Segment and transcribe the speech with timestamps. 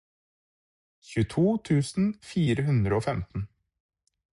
[1.09, 3.51] tjueto tusen fire hundre og femten